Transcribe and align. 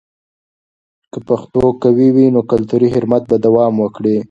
که 1.11 1.19
پښتو 1.27 1.61
قوي 1.83 2.09
وي، 2.15 2.27
نو 2.35 2.41
کلتوري 2.51 2.87
حرمت 2.93 3.23
به 3.29 3.37
دوام 3.45 3.73
وکړي. 3.79 4.17